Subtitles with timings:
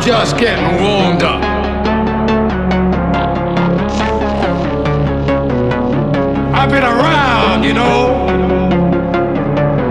[0.00, 1.42] just getting warmed up.
[6.54, 8.26] I've been around, you know.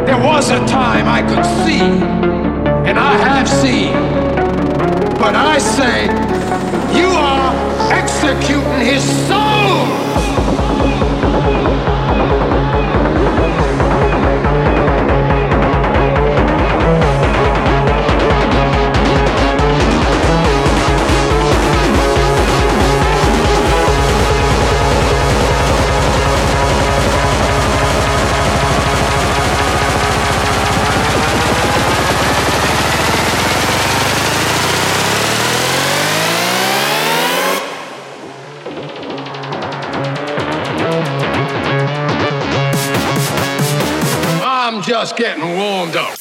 [0.06, 1.82] There was a time I could see,
[2.90, 3.92] and I have seen.
[5.20, 6.06] But I say,
[6.98, 9.41] you are executing his soul.
[44.92, 46.21] Just getting warmed up.